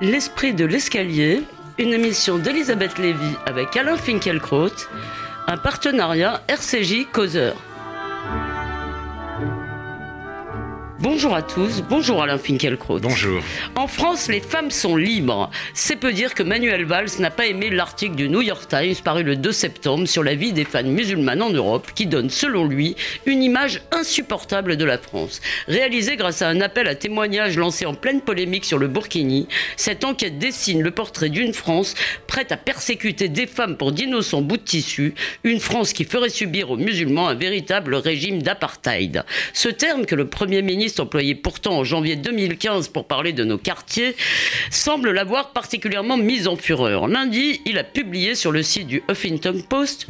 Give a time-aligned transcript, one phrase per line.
[0.00, 1.44] L'esprit de l'escalier,
[1.78, 4.88] une émission d'Elisabeth Lévy avec Alain Finkielkraut,
[5.46, 7.54] un partenariat RCJ Causeur.
[11.14, 12.98] Bonjour à tous, bonjour Alain Finkielkraut.
[12.98, 13.40] Bonjour.
[13.76, 15.48] En France, les femmes sont libres.
[15.72, 19.22] C'est peu dire que Manuel Valls n'a pas aimé l'article du New York Times paru
[19.22, 22.96] le 2 septembre sur la vie des femmes musulmanes en Europe qui donne, selon lui,
[23.26, 25.40] une image insupportable de la France.
[25.68, 29.46] Réalisée grâce à un appel à témoignages lancé en pleine polémique sur le Burkini,
[29.76, 31.94] cette enquête dessine le portrait d'une France
[32.26, 36.72] prête à persécuter des femmes pour d'innocents bouts de tissu, une France qui ferait subir
[36.72, 39.22] aux musulmans un véritable régime d'apartheid.
[39.52, 43.58] Ce terme que le Premier ministre employé pourtant en janvier 2015 pour parler de nos
[43.58, 44.16] quartiers,
[44.70, 47.08] semble l'avoir particulièrement mise en fureur.
[47.08, 50.06] Lundi, il a publié sur le site du Huffington Post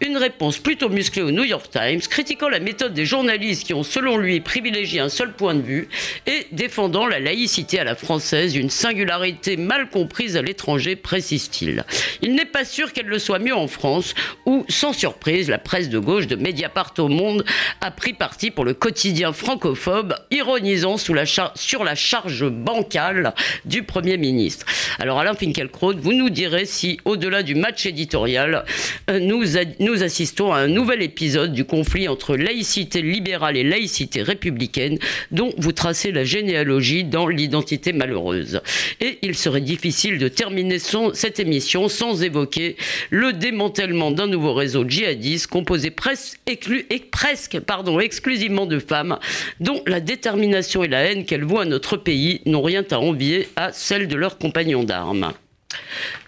[0.00, 3.84] une réponse plutôt musclée au New York Times, critiquant la méthode des journalistes qui ont,
[3.84, 5.88] selon lui, privilégié un seul point de vue
[6.26, 11.84] et défendant la laïcité à la française, une singularité mal comprise à l'étranger, précise-t-il.
[12.20, 14.14] Il, n'est pas sûr qu'elle le soit mieux en France,
[14.46, 17.44] où, sans surprise, la presse de gauche de Mediapart au Monde
[17.80, 24.66] a pris parti pour le quotidien francophobe ironisant sur la charge bancale du Premier ministre.
[24.98, 28.64] Alors Alain Finkielkraut, vous nous direz si, au-delà du match éditorial,
[29.10, 34.98] euh, nous, assistons à un nouvel épisode du conflit entre laïcité libérale et laïcité républicaine,
[35.30, 38.60] dont vous tracez la généalogie dans l'identité malheureuse.
[39.00, 42.76] Et il serait difficile de terminer cette émission sans évoquer
[43.10, 49.18] le démantèlement d'un nouveau réseau djihadiste composé presque, pardon, exclusivement de femmes,
[49.60, 53.48] dont la détermination et la haine qu'elles voient à notre pays n'ont rien à envier
[53.56, 55.32] à celles de leurs compagnons d'armes.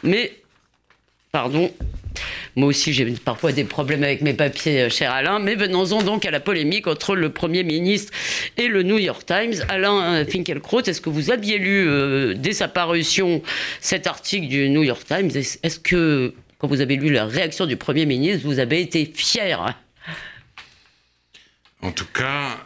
[0.03, 0.33] Mais,
[1.31, 1.73] pardon,
[2.57, 5.39] moi aussi, j'ai parfois des problèmes avec mes papiers, euh, cher Alain.
[5.39, 8.13] Mais venons-en donc à la polémique entre le Premier ministre
[8.57, 9.65] et le New York Times.
[9.69, 13.43] Alain euh, Finkielkraut, est-ce que vous aviez lu, euh, dès sa parution,
[13.81, 15.31] cet article du New York Times?
[15.37, 19.77] Est-ce que, quand vous avez lu la réaction du Premier ministre, vous avez été fier?
[21.81, 22.59] En tout cas,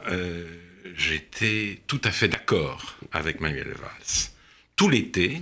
[0.99, 4.31] j'étais tout à fait d'accord avec Manuel Valls.
[4.77, 5.41] Tout l'été,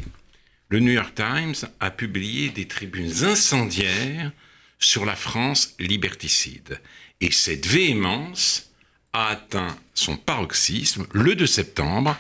[0.69, 4.31] le New York Times a publié des tribunes incendiaires
[4.79, 6.81] sur la France liberticide.
[7.21, 8.71] Et cette véhémence
[9.13, 12.17] a atteint son paroxysme le 2 septembre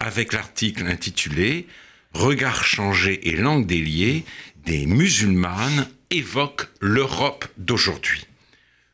[0.00, 1.66] avec l'article intitulé
[2.12, 4.24] Regard changé et langue déliée,
[4.64, 8.26] des musulmanes évoquent l'Europe d'aujourd'hui.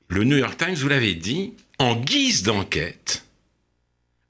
[0.09, 3.26] Le New York Times, vous l'avez dit, en guise d'enquête,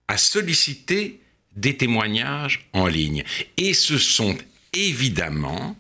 [0.09, 1.21] à solliciter
[1.55, 3.25] des témoignages en ligne.
[3.57, 4.37] Et ce sont
[4.73, 5.77] évidemment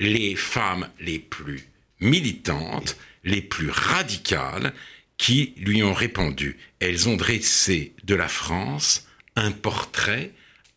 [0.00, 1.64] les femmes les plus
[2.00, 4.72] militantes, les plus radicales,
[5.16, 6.56] qui lui ont répondu.
[6.80, 9.06] Elles ont dressé de la France
[9.36, 10.32] un portrait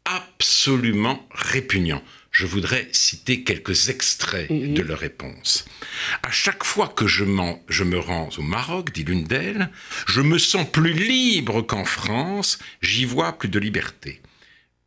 [0.05, 2.03] absolument répugnant.
[2.33, 5.65] Je voudrais citer quelques extraits de leur réponse.
[6.23, 7.25] À chaque fois que je,
[7.69, 9.69] je me rends au Maroc, dit l'une d'elles,
[10.07, 14.19] je me sens plus libre qu'en France, j'y vois plus de liberté.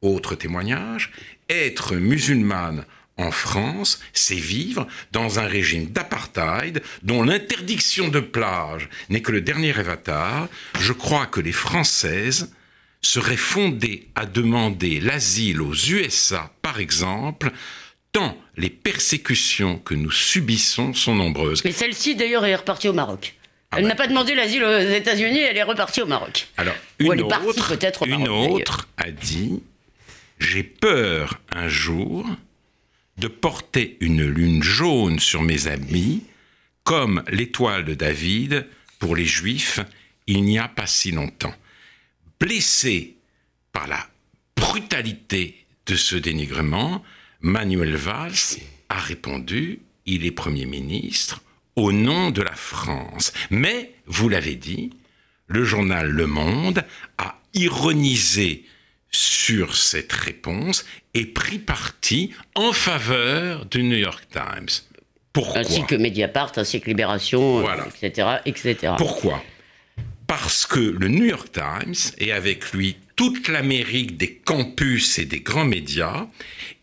[0.02, 1.12] Autre témoignage,
[1.48, 2.84] être musulmane
[3.16, 9.40] en France, c'est vivre dans un régime d'apartheid dont l'interdiction de plage n'est que le
[9.40, 10.48] dernier avatar.
[10.80, 12.50] Je crois que les Françaises
[13.06, 17.50] serait fondée à demander l'asile aux USA, par exemple,
[18.12, 21.64] tant les persécutions que nous subissons sont nombreuses.
[21.64, 23.34] Mais celle-ci, d'ailleurs, est repartie au Maroc.
[23.70, 26.48] Ah elle n'a pas demandé l'asile aux États-Unis, elle est repartie au Maroc.
[26.56, 29.62] Alors, une autre, peut-être une autre a dit
[30.38, 32.26] J'ai peur un jour
[33.18, 36.22] de porter une lune jaune sur mes habits,
[36.84, 38.66] comme l'étoile de David
[38.98, 39.80] pour les Juifs
[40.26, 41.54] il n'y a pas si longtemps
[42.40, 43.16] blessé
[43.72, 44.06] par la
[44.56, 47.02] brutalité de ce dénigrement,
[47.40, 48.58] Manuel Valls
[48.88, 51.42] a répondu, il est Premier ministre,
[51.76, 53.32] au nom de la France.
[53.50, 54.90] Mais, vous l'avez dit,
[55.46, 56.84] le journal Le Monde
[57.18, 58.64] a ironisé
[59.10, 60.84] sur cette réponse
[61.14, 64.68] et pris parti en faveur du New York Times.
[65.32, 67.64] Pourquoi Ainsi que Mediapart, ainsi que Libération,
[68.02, 68.94] etc., etc.
[68.96, 69.42] Pourquoi?
[70.26, 75.40] Parce que le New York Times, et avec lui toute l'Amérique des campus et des
[75.40, 76.26] grands médias,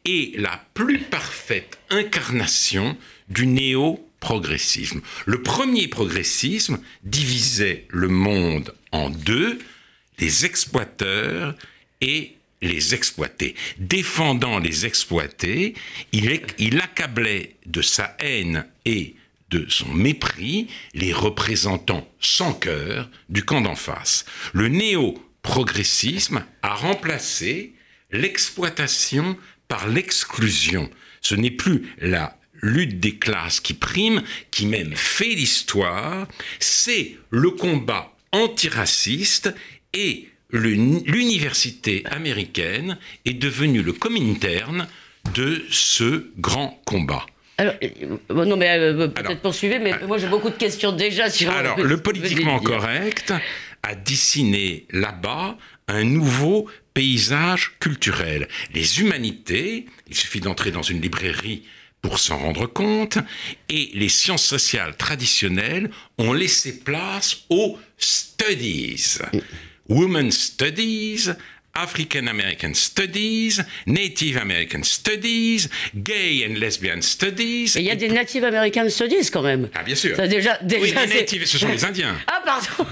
[0.05, 2.97] est la plus parfaite incarnation
[3.29, 5.01] du néo-progressisme.
[5.25, 9.59] Le premier progressisme divisait le monde en deux,
[10.19, 11.55] les exploiteurs
[12.01, 13.55] et les exploités.
[13.77, 15.73] Défendant les exploités,
[16.11, 19.15] il, il accablait de sa haine et
[19.53, 24.25] de son mépris les représentants sans cœur du camp d'en face.
[24.51, 27.73] Le néo-progressisme a remplacé
[28.11, 30.89] l'exploitation par l'exclusion.
[31.21, 36.27] Ce n'est plus la lutte des classes qui prime, qui même fait l'histoire,
[36.59, 39.53] c'est le combat antiraciste
[39.94, 44.88] et l'université américaine est devenue le comintern
[45.35, 47.25] de ce grand combat.
[47.57, 51.51] Alors, euh, non, mais euh, peut-être poursuivre, mais moi j'ai beaucoup de questions déjà sur.
[51.51, 53.33] Alors, le politiquement correct
[53.83, 55.57] a dessiné là-bas
[55.88, 58.47] un nouveau paysage culturel.
[58.73, 61.63] Les humanités, il suffit d'entrer dans une librairie
[62.01, 63.17] pour s'en rendre compte,
[63.69, 69.19] et les sciences sociales traditionnelles ont laissé place aux studies.
[69.89, 71.29] Women's Studies,
[71.75, 77.73] African American Studies, Native American Studies, Gay and Lesbian Studies.
[77.75, 79.69] Il y a des Native American Studies quand même.
[79.73, 80.15] Ah bien sûr.
[80.15, 82.15] Ça, déjà, déjà oui, les natives, ce sont les Indiens.
[82.27, 82.89] Ah pardon.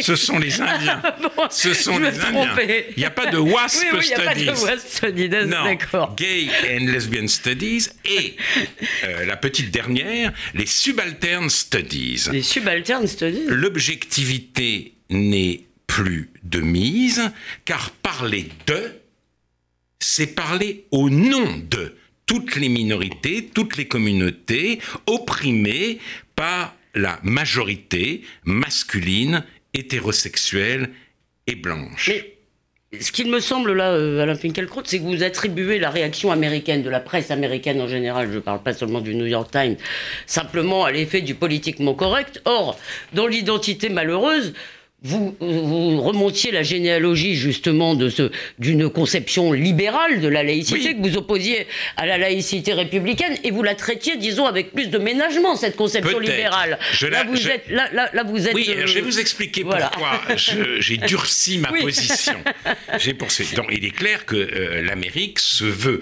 [0.00, 1.00] Ce sont les Indiens.
[1.22, 2.56] bon, ce sont les Indiens.
[2.96, 4.20] Il n'y a pas de WASP oui, oui, Studies.
[4.36, 6.16] Il n'y a pas de WASP Studies, d'accord.
[6.16, 8.36] Gay and Lesbian Studies et
[9.04, 12.24] euh, la petite dernière, les Subaltern Studies.
[12.32, 13.44] Les Subaltern Studies.
[13.46, 15.60] L'objectivité n'est
[15.94, 17.30] plus de mise,
[17.64, 18.94] car parler de,
[20.00, 21.94] c'est parler au nom de
[22.26, 26.00] toutes les minorités, toutes les communautés opprimées
[26.34, 30.90] par la majorité masculine, hétérosexuelle
[31.46, 32.10] et blanche.
[32.10, 32.34] Mais
[33.00, 36.82] ce qu'il me semble là, euh, Alain Finkielkraut, c'est que vous attribuez la réaction américaine,
[36.82, 39.76] de la presse américaine en général, je ne parle pas seulement du New York Times,
[40.26, 42.42] simplement à l'effet du politiquement correct.
[42.46, 42.80] Or,
[43.12, 44.54] dans l'identité malheureuse,
[45.04, 51.18] vous, remontiez la généalogie justement de ce d'une conception libérale de la laïcité que vous
[51.18, 51.66] opposiez
[51.98, 56.18] à la laïcité républicaine et vous la traitiez, disons, avec plus de ménagement cette conception
[56.18, 56.78] libérale.
[57.02, 58.54] là, vous êtes, là, là, vous êtes.
[58.54, 59.90] Oui, je vais vous expliquer pourquoi
[60.80, 62.42] j'ai durci ma position.
[62.98, 63.54] J'ai poursuivi.
[63.56, 66.00] Donc, il est clair que euh, l'Amérique se veut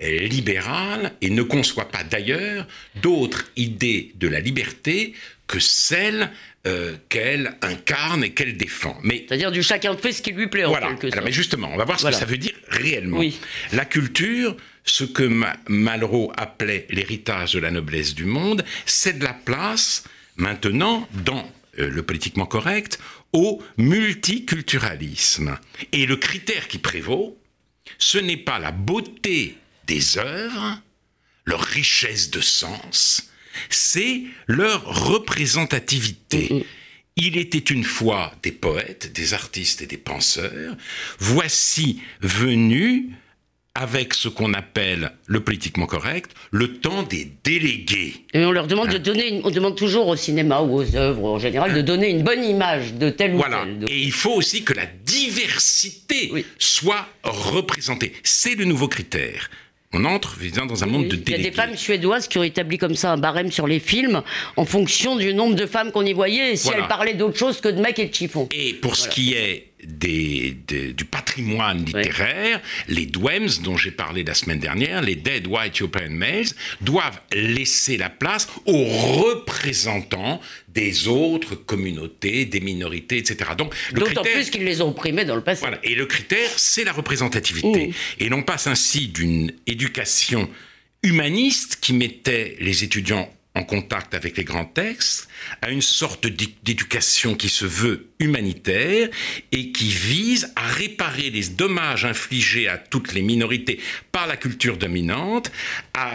[0.00, 2.66] libérale et ne conçoit pas d'ailleurs
[2.96, 5.14] d'autres idées de la liberté
[5.46, 6.30] que celles
[6.66, 8.96] euh, qu'elle incarne et qu'elle défend.
[9.02, 10.64] Mais c'est-à-dire du chacun fait ce qui lui plaît.
[10.64, 10.90] Voilà.
[10.90, 13.20] En quelque mais justement, on va voir ce que ça veut dire réellement.
[13.72, 15.28] La culture, ce que
[15.68, 20.04] Malraux appelait l'héritage de la noblesse du monde, c'est de la place
[20.36, 22.98] maintenant dans euh, le politiquement correct
[23.32, 25.58] au multiculturalisme.
[25.92, 27.38] Et le critère qui prévaut,
[27.98, 29.56] ce n'est pas la beauté
[29.86, 30.80] des œuvres,
[31.44, 33.28] leur richesse de sens,
[33.68, 36.66] c'est leur représentativité.
[37.16, 40.76] Il était une fois des poètes, des artistes et des penseurs.
[41.18, 43.04] Voici venus
[43.74, 48.14] avec ce qu'on appelle le politiquement correct, le temps des délégués.
[48.34, 48.98] Et on leur demande de hein.
[48.98, 51.82] donner, on demande toujours au cinéma ou aux œuvres en général de hein.
[51.82, 53.64] donner une bonne image de tel ou voilà.
[53.88, 58.12] Et il faut aussi que la diversité soit représentée.
[58.22, 59.48] C'est le nouveau critère
[59.92, 61.32] on entre dans un monde de délégués.
[61.32, 63.80] Il y a des femmes suédoises qui ont établi comme ça un barème sur les
[63.80, 64.22] films
[64.56, 67.60] en fonction du nombre de femmes qu'on y voyait et si elles parlaient d'autre chose
[67.60, 68.48] que de mecs et de chiffons.
[68.52, 70.56] Et pour ce qui est des,
[70.96, 76.10] du patrimoine littéraire, les DWEMS dont j'ai parlé la semaine dernière, les Dead White European
[76.10, 76.46] Males,
[76.80, 83.50] doivent laisser la place aux représentants des autres communautés, des minorités, etc.
[83.56, 85.60] Donc, D'autant plus qu'ils les ont opprimés dans le passé.
[85.60, 85.78] Voilà.
[85.82, 87.88] Et le critère, c'est la représentativité.
[87.88, 87.92] Mmh.
[88.20, 90.48] Et l'on passe ainsi d'une éducation
[91.02, 95.28] humaniste qui mettait les étudiants en contact avec les grands textes,
[95.60, 99.10] à une sorte d'éducation qui se veut humanitaire
[99.50, 103.78] et qui vise à réparer les dommages infligés à toutes les minorités
[104.10, 105.52] par la culture dominante,
[105.92, 106.14] à,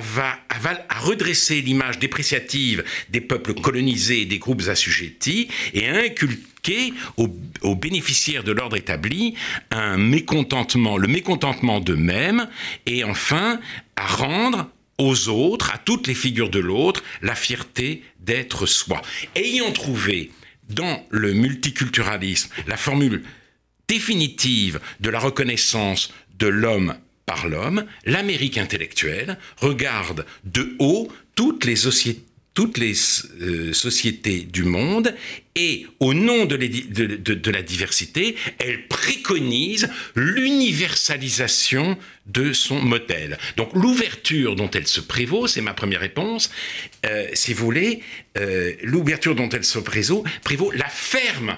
[1.00, 7.30] redresser l'image dépréciative des peuples colonisés et des groupes assujettis et à inculquer aux,
[7.62, 9.36] aux bénéficiaires de l'ordre établi
[9.70, 12.48] un mécontentement, le mécontentement d'eux-mêmes
[12.88, 13.60] et enfin
[13.96, 19.02] à rendre aux autres, à toutes les figures de l'autre, la fierté d'être soi.
[19.36, 20.32] Ayant trouvé
[20.70, 23.24] dans le multiculturalisme la formule
[23.88, 31.76] définitive de la reconnaissance de l'homme par l'homme, l'Amérique intellectuelle regarde de haut toutes les
[31.76, 32.27] sociétés
[32.58, 32.96] toutes les
[33.40, 35.14] euh, sociétés du monde
[35.54, 43.38] et au nom de, la diversité, elle préconise l'universalisation de son modèle.
[43.58, 46.50] Donc l'ouverture dont elle se prévaut, c'est ma première réponse,
[47.06, 48.02] euh, si vous voulez,
[48.40, 51.58] euh, l'ouverture dont elle se prévaut, prévaut la ferme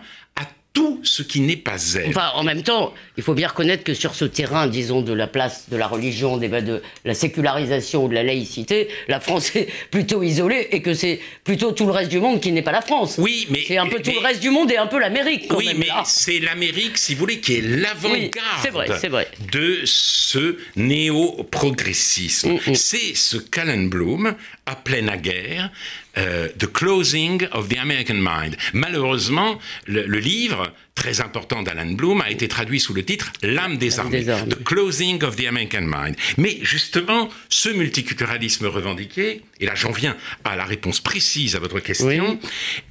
[0.74, 2.10] tout ce qui n'est pas elle.
[2.10, 5.28] Enfin, en même temps, il faut bien reconnaître que sur ce terrain, disons, de la
[5.28, 10.22] place de la religion, de la sécularisation ou de la laïcité, la France est plutôt
[10.22, 13.16] isolée et que c'est plutôt tout le reste du monde qui n'est pas la France.
[13.18, 13.64] Oui, mais.
[13.68, 15.88] C'est un peu tout le reste du monde et un peu l'Amérique, quand oui, mais
[16.06, 22.54] c'est l'Amérique, si vous voulez, qui est l'avant-garde de ce néo-progressisme.
[22.54, 22.76] Mm, mm.
[22.76, 24.36] C'est ce qu'Alan Bloom
[24.66, 25.72] appelait naguère
[26.18, 28.56] euh, The Closing of the American Mind.
[28.74, 34.00] Malheureusement, le, livre, très important d'Alan Bloom, a été traduit sous le titre L'âme des,
[34.00, 34.26] armées.
[34.26, 36.16] The Closing of the American Mind.
[36.38, 41.80] Mais justement, ce multiculturalisme revendiqué, et là j'en viens à la réponse précise à votre
[41.80, 42.40] question,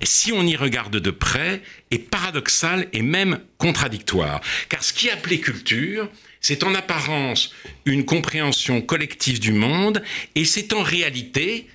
[0.02, 1.60] si on y regarde de près,
[1.90, 4.40] est paradoxal et même contradictoire.
[4.68, 6.08] Car ce qui est appelé culture,
[6.40, 7.52] c'est en apparence
[7.84, 10.02] une compréhension collective du monde,
[10.34, 11.66] et c'est en réalité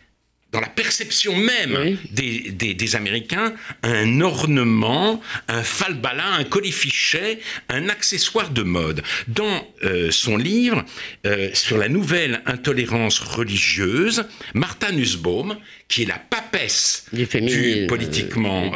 [0.53, 8.62] dans la perception même des, Américains, un ornement, un falbala, un colifichet, un accessoire de
[8.62, 9.01] mode.
[9.27, 10.86] Dans euh, son livre
[11.25, 15.57] euh, sur la nouvelle intolérance religieuse, Martha Nussbaum,
[15.88, 18.72] qui est la papesse du, euh, politiquement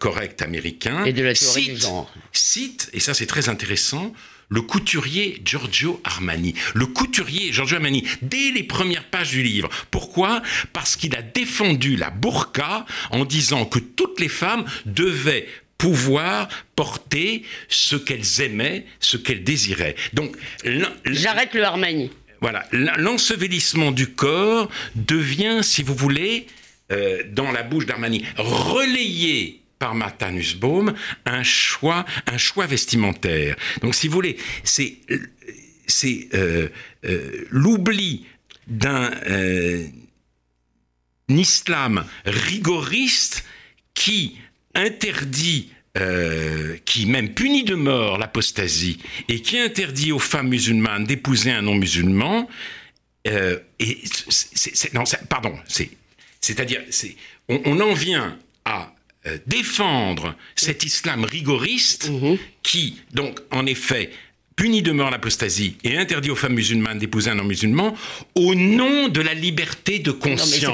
[0.00, 1.86] correct américain, et de la cite,
[2.32, 4.12] cite, et ça c'est très intéressant,
[4.50, 6.54] le couturier Giorgio Armani.
[6.74, 9.70] Le couturier Giorgio Armani, dès les premières pages du livre.
[9.90, 10.42] Pourquoi?
[10.72, 15.46] Parce qu'il a défendu la burqa en disant que toutes les femmes devaient
[15.78, 19.96] pouvoir porter ce qu'elles aimaient, ce qu'elles désiraient.
[20.12, 20.36] Donc,
[21.06, 22.10] j'arrête le Armani.
[22.42, 26.46] Voilà, l'ensevelissement du corps devient, si vous voulez,
[26.90, 30.94] euh, dans la bouche d'Armani, relayé par Martha Nussbaum
[31.26, 33.56] un choix, un choix vestimentaire.
[33.82, 34.98] Donc, si vous voulez, c'est
[36.34, 36.68] euh,
[37.04, 38.26] euh, l'oubli
[38.68, 39.84] d'un euh,
[41.28, 43.44] islam rigoriste
[43.92, 44.36] qui
[44.74, 45.72] interdit
[46.84, 52.48] qui même punit de mort l'apostasie et qui interdit aux femmes musulmanes d'épouser un non-musulman,
[53.24, 53.98] et
[55.28, 55.90] pardon, c'est,
[56.40, 57.16] c'est-à-dire, c'est,
[57.48, 58.94] on, en vient à
[59.46, 62.38] défendre cet islam rigoriste mhm.
[62.62, 64.10] qui, donc, en effet,
[64.60, 67.94] punit de mort l'apostasie et interdit aux femmes musulmanes d'épouser un non-musulman
[68.34, 70.70] au nom de la liberté de conscience.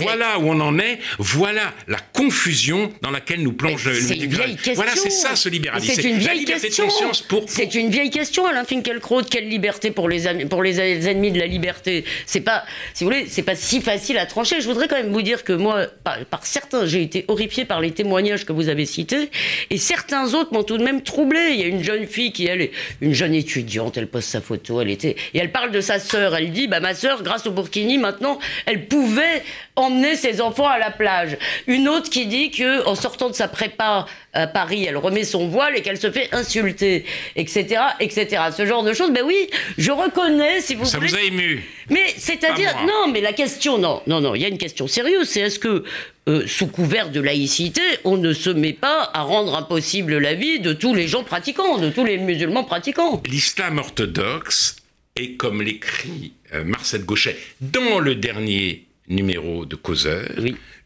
[0.00, 5.10] Voilà où on en est, voilà la confusion dans laquelle nous plonge le Voilà, c'est
[5.10, 5.92] ça ce libéralisme.
[5.94, 6.88] C'est une vieille question.
[7.28, 7.44] Pour...
[7.48, 9.24] C'est une vieille question, Alain Finkielkraut.
[9.24, 12.06] Quelle liberté pour les, pour les ennemis de la liberté?
[12.24, 12.64] C'est pas,
[12.94, 14.62] si vous voulez, c'est pas si facile à trancher.
[14.62, 17.82] Je voudrais quand même vous dire que moi, par, par certains, j'ai été horrifié par
[17.82, 19.28] les témoignages que vous avez cités,
[19.68, 21.50] et certains autres m'ont tout de même troublé.
[21.50, 24.40] Il y a une jeune fille qui, elle, est une jeune étudiante, elle poste sa
[24.40, 26.36] photo, elle était et elle parle de sa sœur.
[26.36, 29.42] Elle dit, bah ma sœur, grâce au Burkini, maintenant, elle pouvait
[29.76, 31.38] emmener ses enfants à la plage.
[31.66, 35.48] Une autre qui dit que en sortant de sa prépa à Paris, elle remet son
[35.48, 37.04] voile et qu'elle se fait insulter,
[37.36, 38.42] etc., etc.
[38.56, 39.10] Ce genre de choses.
[39.12, 39.48] Ben oui,
[39.78, 41.10] je reconnais, si vous Ça voulez.
[41.10, 41.64] Ça vous a ému.
[41.90, 45.28] Mais c'est-à-dire, non, mais la question, non, non, non, il y a une question sérieuse.
[45.28, 45.84] C'est est-ce que
[46.28, 50.60] euh, sous couvert de laïcité, on ne se met pas à rendre impossible la vie
[50.60, 53.22] de tous les gens pratiquants, de tous les musulmans pratiquants?
[53.26, 54.76] L'islam orthodoxe
[55.16, 60.30] est, comme l'écrit euh, Marcel Gauchet dans le dernier numéro de Causeur,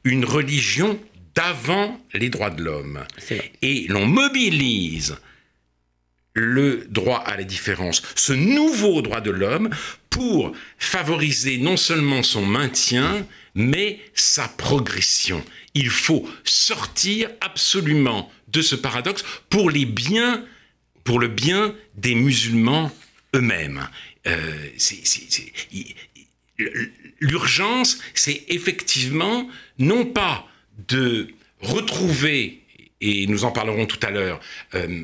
[0.04, 0.98] une religion
[1.34, 3.04] d'avant les droits de l'homme.
[3.62, 5.16] Et l'on mobilise
[6.34, 9.70] le droit à la différence, ce nouveau droit de l'homme,
[10.10, 15.42] pour favoriser non seulement son maintien, mais sa progression.
[15.74, 20.44] Il faut sortir absolument de ce paradoxe pour les biens,
[21.04, 22.90] pour le bien des musulmans
[23.34, 23.88] eux-mêmes.
[24.26, 24.68] Euh,
[27.20, 29.48] l'urgence, c'est effectivement
[29.78, 30.46] non pas
[30.88, 31.28] de
[31.60, 32.62] retrouver
[33.00, 34.40] et nous en parlerons tout à l'heure,
[34.74, 35.02] euh,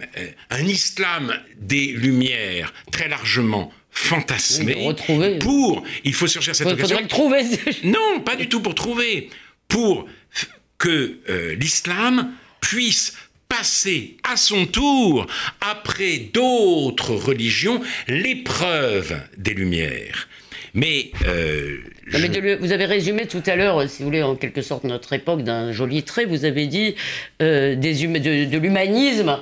[0.51, 4.95] un islam des Lumières très largement fantasmé.
[5.41, 6.99] pour, il faut chercher cette occasion.
[7.01, 7.43] le trouver.
[7.85, 9.29] non, pas du tout pour trouver.
[9.69, 10.09] Pour
[10.79, 13.15] que euh, l'islam puisse
[13.49, 15.27] passer à son tour,
[15.61, 20.29] après d'autres religions, l'épreuve des Lumières.
[20.75, 21.79] Mais, euh,
[22.61, 25.73] vous avez résumé tout à l'heure, si vous voulez, en quelque sorte notre époque d'un
[25.73, 26.25] joli trait.
[26.25, 26.95] Vous avez dit
[27.41, 29.39] euh, des de, de l'humanisme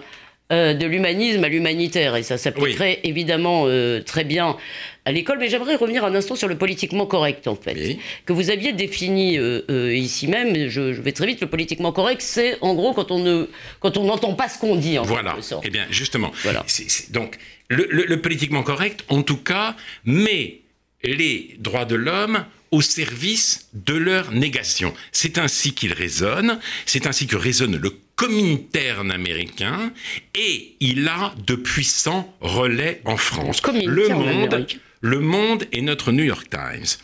[0.53, 2.17] euh, de l'humanisme à l'humanitaire.
[2.17, 4.57] Et ça s'appliquerait évidemment euh, très bien
[5.05, 5.39] à l'école.
[5.39, 9.39] Mais j'aimerais revenir un instant sur le politiquement correct, en fait, que vous aviez défini
[9.39, 10.69] euh, ici même.
[10.69, 11.41] Je, vais très vite.
[11.41, 14.75] Le politiquement correct, c'est en gros quand on ne quand on n'entend pas ce qu'on
[14.75, 14.99] dit.
[14.99, 15.37] En voilà.
[15.63, 16.33] Eh bien, justement.
[16.43, 16.65] Voilà.
[17.11, 20.63] donc le, le politiquement correct, en tout cas, met
[21.02, 24.95] les droits de l'homme au service de leur négation.
[25.12, 29.92] C'est ainsi qu'il résonne, c'est ainsi que résonne le Comintern américain
[30.35, 33.62] et il a de puissants relais en France.
[33.64, 34.66] Le monde,
[35.00, 36.99] le monde est notre New York Times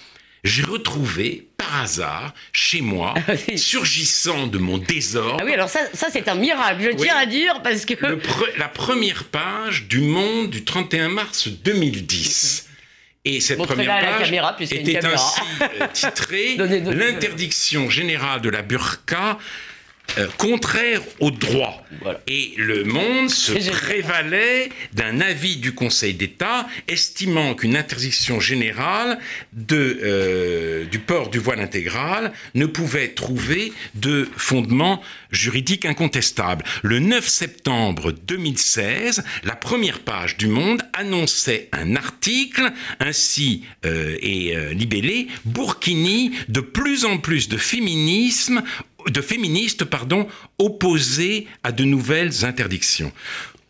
[0.46, 5.38] j'ai retrouvé par hasard chez moi, ah surgissant de mon désordre.
[5.40, 7.94] Ah oui, alors ça, ça c'est un miracle, je tiens à dire, parce que.
[8.58, 12.65] la première page du Monde du 31 mars 2010.
[13.28, 19.38] Et cette première page était ainsi euh, titrée L'interdiction générale de la burqa
[20.18, 21.84] euh, contraire au droit.
[22.26, 29.18] Et le monde se prévalait d'un avis du Conseil d'État estimant qu'une interdiction générale
[29.52, 36.64] de, euh, du port du voile intégral ne pouvait trouver de fondement juridique incontestable.
[36.82, 44.54] Le 9 septembre 2016, la première page du Monde annonçait un article ainsi euh, et
[44.72, 48.62] libellé Burkini de plus en plus de féminisme
[49.08, 53.12] de féministes pardon, opposés à de nouvelles interdictions.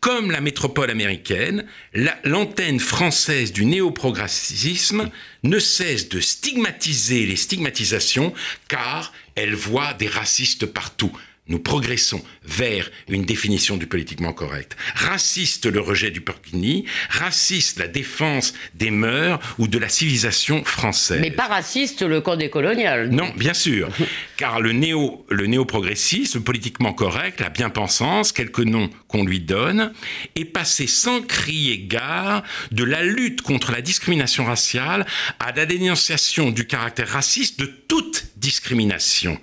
[0.01, 1.67] Comme la métropole américaine,
[2.25, 5.11] l'antenne française du néoprogressisme
[5.43, 8.33] ne cesse de stigmatiser les stigmatisations
[8.69, 11.13] car elle voit des racistes partout
[11.49, 14.77] nous progressons vers une définition du politiquement correct.
[14.95, 21.21] Raciste le rejet du Burkini, raciste la défense des mœurs ou de la civilisation française.
[21.21, 23.11] Mais pas raciste le code décolonial.
[23.11, 23.89] Non, bien sûr,
[24.37, 29.93] car le néo le néo-progressisme, politiquement correct, la bien-pensance, quelques noms qu'on lui donne,
[30.35, 35.07] est passé sans crier gare de la lutte contre la discrimination raciale
[35.39, 39.39] à la dénonciation du caractère raciste de toute discrimination.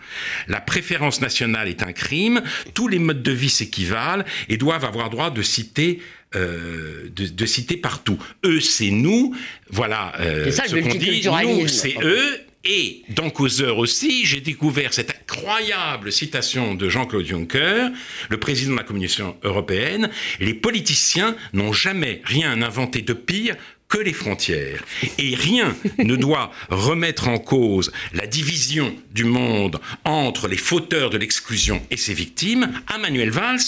[0.48, 2.41] La préférence nationale est un crime,
[2.74, 6.00] tous les modes de vie s'équivalent et doivent avoir droit de citer
[6.35, 8.17] euh, de, citer partout.
[8.43, 9.35] Eux, c'est nous.
[9.69, 11.21] Voilà euh, ça, ce qu'on dit.
[11.27, 12.39] Nous, c'est eux.
[12.65, 17.89] Et dans Causeur aussi, j'ai découvert cette incroyable citation de Jean-Claude Juncker,
[18.29, 20.09] le président de la Commission européenne.
[20.39, 23.57] Les politiciens n'ont jamais rien inventé de pire
[23.93, 24.83] que les frontières.
[25.19, 31.17] Et rien ne doit remettre en cause la division du monde entre les fauteurs de
[31.19, 32.73] l'exclusion et ses victimes.
[32.88, 32.97] À
[33.29, 33.59] Valls,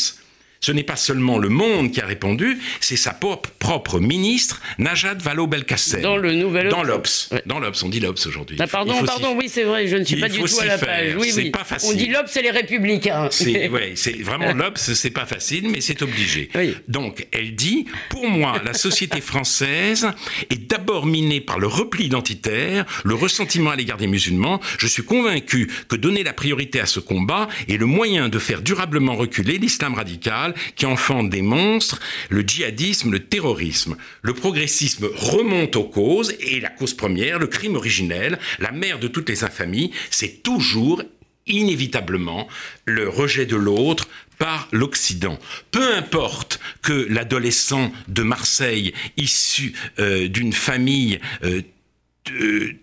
[0.66, 6.02] ce n'est pas seulement le monde qui a répondu, c'est sa propre ministre, Najat Vallaud-Belkacem.
[6.02, 7.30] Dans le nouvel Dans l'Obs.
[7.46, 8.58] Dans l'Obs, on dit l'Obs aujourd'hui.
[8.60, 11.16] Ah, pardon, pardon, oui, c'est vrai, je ne suis pas du tout à la page.
[11.20, 11.52] Oui, oui.
[11.52, 11.90] Pas facile.
[11.92, 13.30] On dit l'Obs, c'est les républicains.
[13.36, 16.50] C'est, c'est vraiment l'Obs, c'est pas facile, mais c'est obligé.
[16.88, 20.08] Donc, elle dit, pour moi, la société française
[20.50, 24.60] est d'abord minée par le repli identitaire, le ressentiment à l'égard des musulmans.
[24.80, 28.62] Je suis convaincu que donner la priorité à ce combat est le moyen de faire
[28.62, 33.98] durablement reculer l'islam radical qui enfante des monstres, le djihadisme, le terrorisme.
[34.22, 39.08] Le progressisme remonte aux causes, et la cause première, le crime originel, la mère de
[39.08, 41.02] toutes les infamies, c'est toujours
[41.48, 42.48] inévitablement
[42.86, 45.40] le rejet de l'autre par l'Occident.
[45.72, 51.62] Peu importe que l'adolescent de Marseille, issu euh, d'une famille euh,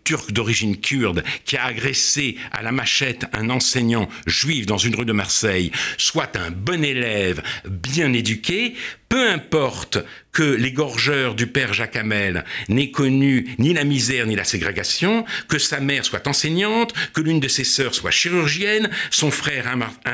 [0.04, 5.04] turc d'origine kurde qui a agressé à la machette un enseignant juif dans une rue
[5.04, 8.74] de Marseille soit un bon élève bien éduqué,
[9.12, 9.98] peu importe
[10.32, 15.58] que l'égorgeur du père Jacques Hamel n'ait connu ni la misère ni la ségrégation, que
[15.58, 19.70] sa mère soit enseignante, que l'une de ses sœurs soit chirurgienne, son frère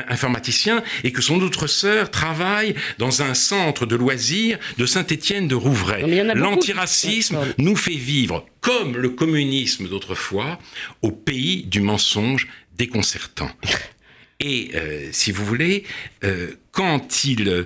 [0.09, 5.55] informaticien et que son autre sœur travaille dans un centre de loisirs de Saint-Étienne de
[5.55, 6.03] Rouvray.
[6.35, 10.59] L'antiracisme nous fait vivre, comme le communisme d'autrefois,
[11.01, 13.49] au pays du mensonge déconcertant.
[14.41, 15.83] Et euh, si vous voulez,
[16.23, 17.65] euh, quand il euh,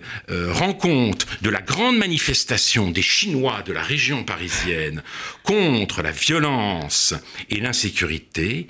[0.52, 5.04] rend compte de la grande manifestation des Chinois de la région parisienne
[5.44, 7.14] contre la violence
[7.52, 8.68] et l'insécurité,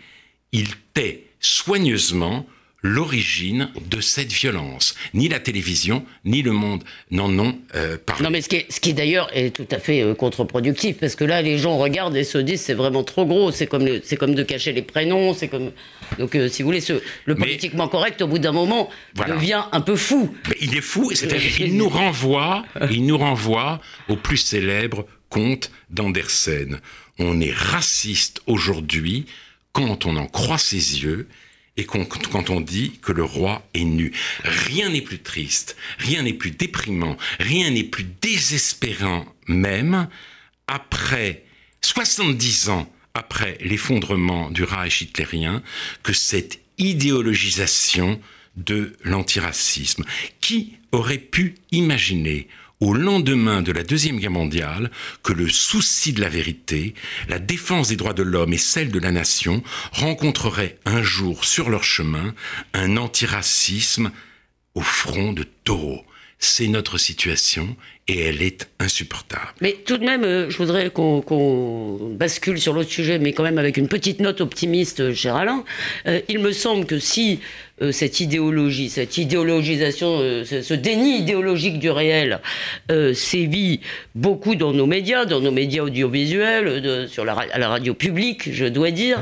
[0.52, 2.46] il tait soigneusement
[2.84, 4.94] l'origine de cette violence.
[5.14, 8.24] Ni la télévision, ni le monde n'en ont euh, parlé.
[8.24, 11.24] Non, mais ce qui, ce qui d'ailleurs est tout à fait euh, contre-productif, parce que
[11.24, 14.36] là, les gens regardent et se disent c'est vraiment trop gros, c'est comme, c'est comme
[14.36, 15.72] de cacher les prénoms, c'est comme...
[16.20, 18.90] Donc, euh, si vous voulez, ce, le politiquement correct, au bout d'un moment,
[19.28, 20.36] devient un peu fou.
[20.50, 25.72] Mais il est fou, c'est-à-dire qu'il nous renvoie, il nous renvoie au plus célèbre conte
[25.90, 26.80] d'Andersen.
[27.18, 29.26] On est raciste aujourd'hui
[29.72, 31.28] quand on en croit ses yeux
[31.76, 34.12] et quand on dit que le roi est nu.
[34.44, 40.08] Rien n'est plus triste, rien n'est plus déprimant, rien n'est plus désespérant même
[40.68, 41.44] après
[41.82, 45.62] 70 ans après l'effondrement du Reich hitlérien
[46.02, 48.20] que cette idéologisation
[48.56, 50.04] de l'antiracisme.
[50.42, 52.48] Qui aurait pu imaginer
[52.84, 54.92] au lendemain de la Deuxième Guerre mondiale
[55.24, 56.94] que le souci de la vérité,
[57.30, 61.70] la défense des droits de l'homme et celle de la nation rencontreraient un jour sur
[61.70, 62.34] leur chemin
[62.74, 64.12] un antiracisme
[64.76, 66.04] au front de taureaux.
[66.40, 67.78] C'est notre situation
[68.10, 69.54] et elle est insupportable.
[69.62, 73.58] Mais tout de même, euh, je voudrais qu'on bascule sur l'autre sujet, mais quand même
[73.58, 75.64] avec une petite note optimiste, euh, cher Alain.
[76.06, 77.40] Euh, il me semble que si
[77.92, 82.40] cette idéologie, cette idéologisation, ce, déni idéologique du réel
[83.14, 83.82] sévit
[84.16, 88.66] beaucoup dans nos médias, dans nos médias audiovisuels, sur la, à la radio publique, je
[88.66, 89.22] dois dire,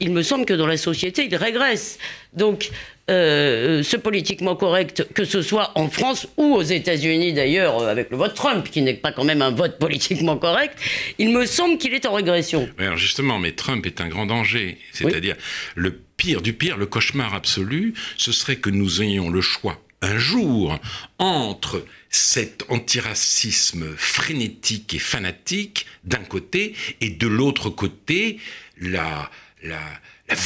[0.00, 1.98] il me semble que dans la société, il régresse.
[2.32, 2.70] Donc,
[3.10, 8.10] euh, ce politiquement correct, que ce soit en France ou aux États-Unis d'ailleurs, euh, avec
[8.10, 10.78] le vote Trump, qui n'est pas quand même un vote politiquement correct,
[11.18, 12.68] il me semble qu'il est en régression.
[12.78, 14.78] alors justement, mais Trump est un grand danger.
[14.92, 15.36] C'est-à-dire,
[15.74, 20.18] le pire du pire, le cauchemar absolu, ce serait que nous ayons le choix un
[20.18, 20.78] jour
[21.18, 28.38] entre cet antiracisme frénétique et fanatique d'un côté et de l'autre côté
[28.80, 29.30] la,
[29.62, 29.80] la,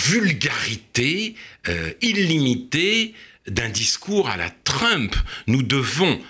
[0.08, 1.34] vulgarité
[1.68, 3.14] euh, illimitée
[3.48, 5.16] d'un discours à la Trump.
[5.48, 6.20] Nous devons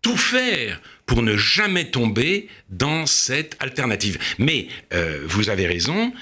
[0.00, 4.18] tout faire pour ne jamais tomber dans cette alternative.
[4.38, 6.12] Mais euh, vous avez raison,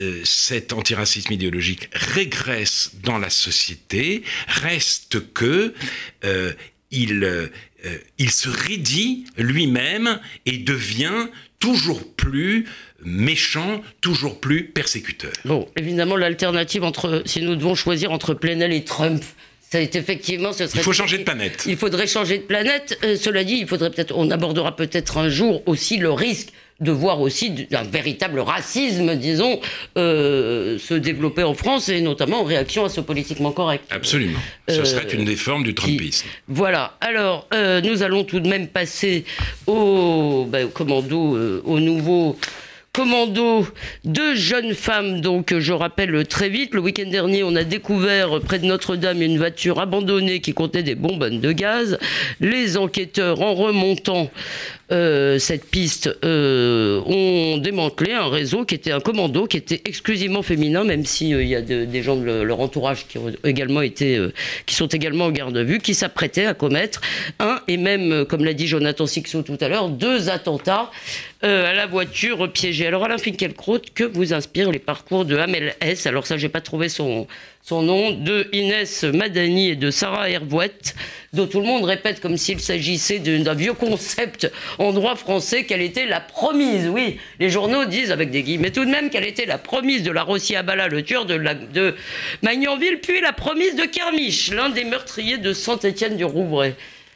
[0.00, 5.74] euh, cet antiracisme idéologique régresse dans la société, reste que
[6.90, 7.50] il,
[8.30, 11.28] se raidit lui-même et devient
[11.64, 12.66] toujours plus
[13.04, 15.32] méchant, toujours plus persécuteur.
[15.46, 19.24] Bon, évidemment, l'alternative entre, si nous devons choisir entre Plenel et Trump,
[19.70, 20.80] c'est effectivement, ce serait.
[20.80, 21.64] Il faut changer de planète.
[21.66, 22.98] Il faudrait changer de planète.
[23.02, 26.50] Euh, cela dit, il faudrait peut-être, on abordera peut-être un jour aussi le risque
[26.80, 29.60] de voir aussi un véritable racisme, disons,
[29.96, 33.84] euh, se développer en France et notamment en réaction à ce politiquement correct.
[33.90, 34.40] Absolument.
[34.68, 36.26] Ce euh, serait une des formes du Trumpisme.
[36.48, 36.96] voilà.
[37.00, 37.48] Alors,
[37.84, 39.24] nous allons tout de même passer
[39.66, 42.36] au, ben, au commando, au nouveau
[42.94, 43.66] commando,
[44.04, 48.60] deux jeunes femmes, donc je rappelle très vite, le week-end dernier on a découvert près
[48.60, 51.98] de Notre-Dame une voiture abandonnée qui contenait des bonbonnes de gaz.
[52.40, 54.30] Les enquêteurs en remontant
[54.92, 60.42] euh, cette piste euh, ont démantelé un réseau qui était un commando qui était exclusivement
[60.42, 65.26] féminin, même s'il euh, il y a des gens de leur entourage qui sont également
[65.26, 67.00] au garde de vue, qui s'apprêtaient à commettre
[67.38, 70.90] un et même, comme l'a dit Jonathan Sixou tout à l'heure, deux attentats
[71.42, 72.86] à la voiture piégée.
[72.86, 76.62] Alors Alain Finkielkraut, que vous inspirent les parcours de Hamel S Alors ça, j'ai pas
[76.62, 77.26] trouvé son
[77.64, 80.94] son nom, de Inès Madani et de Sarah Hervouette,
[81.32, 85.80] dont tout le monde répète comme s'il s'agissait d'un vieux concept en droit français qu'elle
[85.80, 86.88] était la promise.
[86.88, 90.10] Oui, les journaux disent avec des guillemets tout de même qu'elle était la promise de
[90.10, 91.38] la Rossi Abala, le tueur de,
[91.72, 91.94] de
[92.42, 96.74] Magnanville, puis la promise de Kermiche, l'un des meurtriers de Saint-Étienne du Rouvray.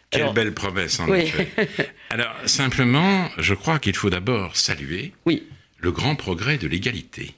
[0.08, 1.48] Quelle belle promesse, en effet.
[2.10, 5.46] Alors, simplement, je crois qu'il faut d'abord saluer oui.
[5.76, 7.34] le grand progrès de l'égalité.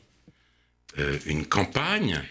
[1.01, 2.23] Euh, une campagne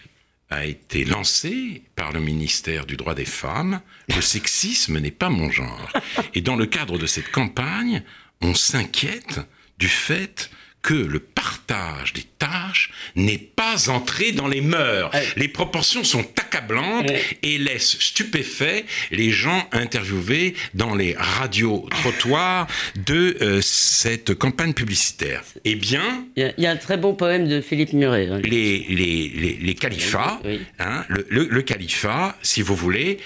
[0.50, 3.80] a été lancé par le ministère du droit des femmes.
[4.08, 5.92] Le sexisme n'est pas mon genre.
[6.34, 8.02] Et dans le cadre de cette campagne,
[8.40, 9.40] on s'inquiète
[9.78, 10.50] du fait
[10.82, 15.10] que le partage des tâches n'est pas entré dans les mœurs.
[15.36, 17.10] Les proportions sont accablantes
[17.42, 22.66] et laissent stupéfaits les gens interviewés dans les radios trottoirs
[22.96, 25.42] de euh, cette campagne publicitaire.
[25.64, 28.28] Eh bien, il y, a un très bon poème de Philippe Muret.
[28.28, 28.40] Hein.
[28.42, 30.40] les, les, les, califats,
[30.78, 33.18] hein, le califat, si vous voulez,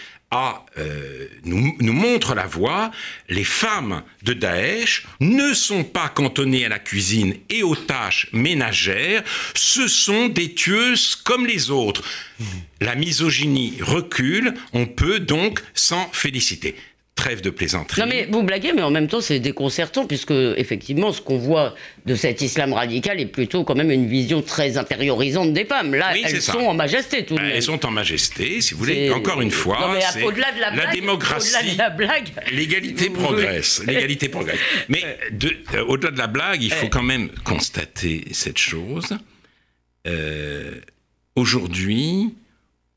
[0.78, 2.90] euh, nous, nous, montre la voie.
[3.28, 9.22] Les femmes de Daesh ne sont pas cantonnées à la cuisine et aux tâches ménagères,
[9.54, 12.02] ce sont des tueuses comme les autres.
[12.80, 16.76] La misogynie recule, on peut donc s'en féliciter.
[17.14, 18.00] Trêve de plaisanterie.
[18.00, 21.76] Non mais vous blaguez, mais en même temps c'est déconcertant puisque effectivement ce qu'on voit
[22.06, 25.94] de cet islam radical est plutôt quand même une vision très intériorisante des femmes.
[25.94, 27.52] Là, elles sont en majesté tout de même.
[27.54, 29.10] Elles sont en majesté, si vous voulez.
[29.10, 31.78] Encore une fois, au-delà de la, blague, démocratie,
[32.50, 33.82] l'égalité progresse.
[33.86, 34.58] L'égalité progresse.
[34.88, 35.04] Mais
[35.74, 39.16] euh, au-delà de la blague, il faut quand même constater cette chose.
[40.08, 40.80] Euh,
[41.36, 42.34] aujourd'hui,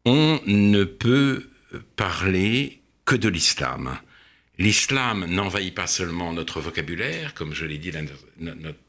[0.05, 1.49] on ne peut
[1.95, 3.99] parler que de l'islam
[4.59, 8.01] L'islam n'envahit pas seulement notre vocabulaire, comme je l'ai dit la,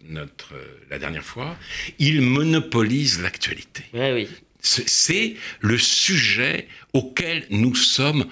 [0.04, 0.54] notre,
[0.90, 1.56] la dernière fois,
[1.98, 3.84] il monopolise l'actualité.
[3.92, 4.28] oui.
[4.60, 8.26] C'est le sujet auquel nous sommes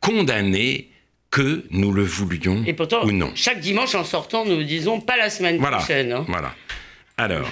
[0.00, 0.90] condamnés
[1.30, 3.32] que nous le voulions Et pourtant, ou non.
[3.34, 6.12] Chaque dimanche en sortant, nous disons pas la semaine prochaine.
[6.12, 6.24] Hein.
[6.28, 6.54] Voilà.
[7.16, 7.50] Alors,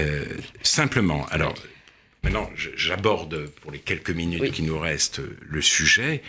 [0.00, 0.24] euh,
[0.62, 1.54] simplement, alors,
[2.24, 6.20] maintenant, j'aborde pour les quelques minutes qui nous restent le sujet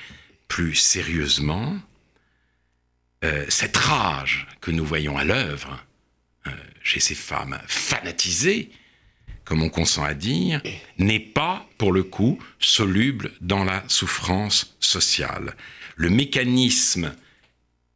[0.48, 1.76] plus sérieusement.
[3.24, 5.84] Euh, cette rage que nous voyons à l'œuvre
[6.48, 6.52] euh,
[6.84, 8.70] chez ces femmes fanatisées
[9.44, 10.62] comme on consent à dire,
[10.98, 15.56] n'est pas, pour le coup, soluble dans la souffrance sociale.
[15.96, 17.14] Le mécanisme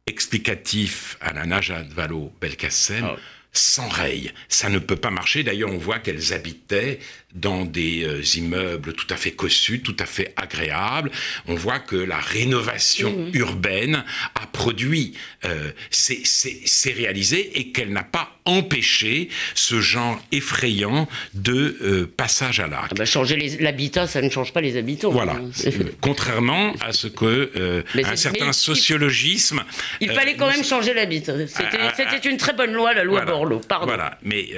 [0.06, 3.18] explicatif à la Najat Vallaud-Belkacem oh.
[3.52, 4.32] s'enraye.
[4.48, 5.42] Ça ne peut pas marcher.
[5.42, 6.98] D'ailleurs, on voit qu'elles habitaient
[7.34, 11.10] dans des euh, immeubles tout à fait cossus, tout à fait agréables.
[11.46, 13.36] On voit que la rénovation mmh.
[13.36, 15.14] urbaine a produit,
[15.44, 22.66] euh, c'est réalisé et qu'elle n'a pas empêché ce genre effrayant de euh, passage à
[22.66, 22.92] l'acte.
[22.92, 25.10] Ah bah, changer l'habitat, ça ne change pas les habitants.
[25.10, 25.34] Voilà.
[25.34, 25.70] Hein.
[26.00, 29.64] Contrairement à ce que un certain sociologisme.
[30.00, 31.34] Il, fallait quand même changer l'habitat.
[31.46, 33.60] C'était une très bonne loi, la loi Borloo.
[33.60, 33.86] Pardon.
[33.86, 34.18] Voilà.
[34.22, 34.48] Mais,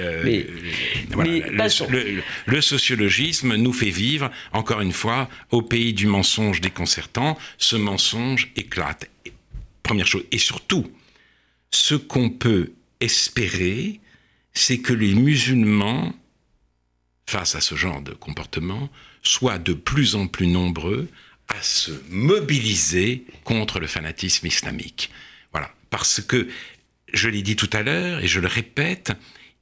[2.45, 7.37] le sociologisme nous fait vivre, encore une fois, au pays du mensonge déconcertant.
[7.57, 9.09] Ce mensonge éclate.
[9.83, 10.23] Première chose.
[10.31, 10.91] Et surtout,
[11.71, 13.99] ce qu'on peut espérer,
[14.53, 16.13] c'est que les musulmans,
[17.27, 18.89] face à ce genre de comportement,
[19.23, 21.07] soient de plus en plus nombreux
[21.47, 25.11] à se mobiliser contre le fanatisme islamique.
[25.51, 25.73] Voilà.
[25.89, 26.47] Parce que,
[27.13, 29.11] je l'ai dit tout à l'heure et je le répète,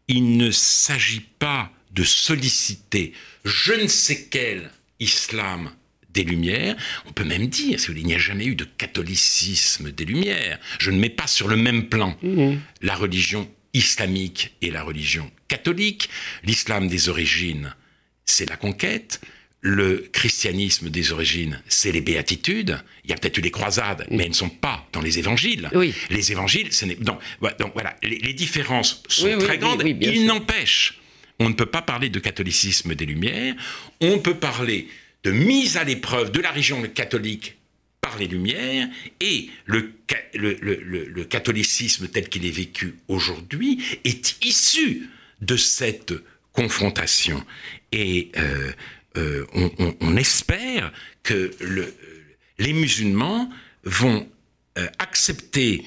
[0.08, 3.14] il ne s'agit pas de solliciter
[3.46, 5.72] je ne sais quel islam
[6.12, 6.76] des Lumières.
[7.08, 10.60] On peut même dire, qu'il n'y a jamais eu de catholicisme des Lumières.
[10.80, 12.56] Je ne mets pas sur le même plan mmh.
[12.82, 16.10] la religion islamique et la religion catholique.
[16.44, 17.76] L'islam des origines,
[18.26, 19.22] c'est la conquête.
[19.62, 22.80] Le christianisme des origines, c'est les béatitudes.
[23.04, 25.70] Il y a peut-être eu les croisades, mais elles ne sont pas dans les évangiles.
[26.10, 26.96] Les évangiles, ce n'est.
[26.96, 27.20] Donc,
[27.74, 29.84] voilà, les, différences sont très grandes.
[29.86, 30.99] Il n'empêche
[31.40, 33.56] on ne peut pas parler de catholicisme des Lumières,
[34.02, 34.88] on peut parler
[35.24, 37.58] de mise à l'épreuve de la religion catholique
[38.02, 38.88] par les Lumières
[39.20, 39.92] et le,
[41.24, 45.10] catholicisme tel qu'il est vécu aujourd'hui est issu
[45.42, 46.14] de cette
[46.54, 47.44] confrontation.
[47.92, 48.72] Et euh,
[49.18, 49.46] euh,
[50.02, 50.92] on, espère
[51.24, 51.52] que
[52.58, 53.50] les musulmans
[53.84, 54.28] vont
[54.78, 55.84] euh, accepter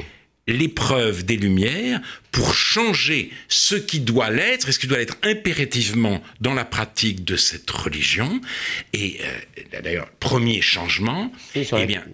[0.53, 6.23] l'épreuve des Lumières pour changer ce qui doit l'être et ce qui doit être impérativement
[6.41, 8.41] dans la pratique de cette religion.
[8.93, 12.05] Et euh, d'ailleurs, premier changement, eh bien,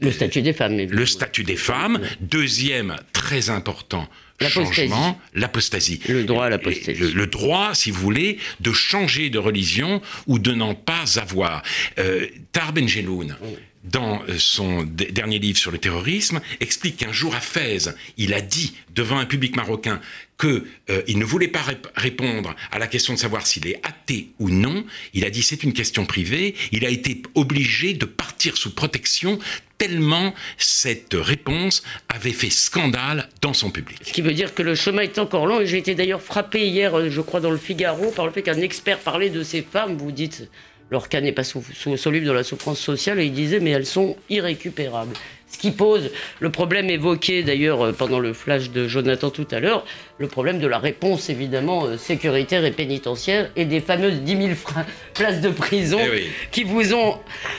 [0.00, 0.76] le, statut des femmes.
[0.76, 2.00] Le statut des femmes.
[2.20, 4.08] Deuxième, très important,
[4.40, 6.00] changement, l'apostasie.
[6.08, 6.98] Le droit à l'apostasie.
[6.98, 11.62] Le, droit, si vous voulez, de changer de religion ou de n'en pas avoir.
[11.98, 13.36] Euh, Tar Benjeloun,
[13.84, 17.88] dans son dernier livre sur le terrorisme, explique qu'un jour à Fès,
[18.18, 20.00] il a dit devant un public marocain
[20.38, 21.64] qu'il euh, ne voulait pas
[21.96, 24.84] répondre à la question de savoir s'il est athée ou non.
[25.14, 26.54] Il a dit c'est une question privée.
[26.72, 29.38] Il a été obligé de partir sous protection
[29.80, 33.98] tellement cette réponse avait fait scandale dans son public.
[34.02, 35.60] Ce qui veut dire que le chemin est encore long.
[35.60, 38.42] Et j'ai été d'ailleurs frappé hier, euh, je crois, dans le Figaro, par le fait
[38.42, 39.96] qu'un expert parlait de ces femmes.
[39.96, 40.50] Vous dites
[40.90, 44.16] leur cas n'est pas soluble dans la souffrance sociale, et il disait, mais elles sont
[44.28, 45.14] irrécupérables.
[45.50, 49.58] Ce qui pose le problème évoqué d'ailleurs euh, pendant le flash de Jonathan tout à
[49.58, 49.84] l'heure,
[50.18, 54.48] le problème de la réponse évidemment euh, sécuritaire et pénitentiaire et des fameuses 10 000
[55.14, 57.18] places de prison eh qui vous ont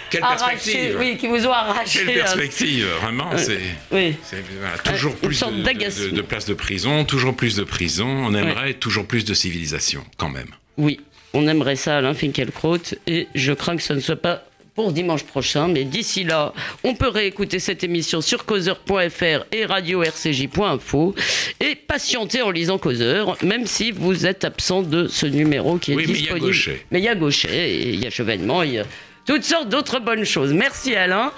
[0.09, 2.05] Quelle arraché, oui, qui vous ont arraché.
[2.05, 3.59] Quelle perspective, vraiment, c'est
[3.91, 4.15] oui.
[4.85, 8.07] toujours plus de, de, places de prison, toujours plus de prison.
[8.07, 10.51] On aimerait toujours plus de civilisation, quand même.
[10.77, 11.01] Oui,
[11.33, 14.43] on aimerait ça, Alain Finkielkraut, et je crains que ce ne soit pas
[14.75, 15.67] pour dimanche prochain.
[15.67, 21.15] Mais d'ici là, on peut réécouter cette émission sur causeur.fr et radio-rcj.info
[21.59, 25.95] et patienter en lisant Causeur, même si vous êtes absent de ce numéro qui est
[25.95, 26.31] oui, disponible.
[26.31, 26.85] Mais il y a Gaucher.
[26.91, 28.85] Mais il y a Gaucher, et il y a Chevènement, il y a
[29.25, 30.53] toutes sortes d'autres bonnes choses.
[30.53, 31.31] Merci Alain.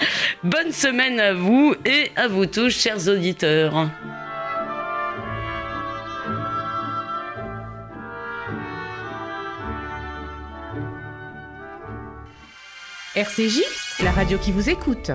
[0.43, 3.89] Bonne semaine à vous et à vous tous, chers auditeurs.
[13.15, 13.61] RCJ,
[14.01, 15.11] la radio qui vous écoute.